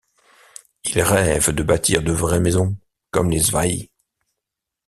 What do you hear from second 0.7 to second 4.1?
Ils rêvent de bâtir de vraies maisons, comme les Zwaï.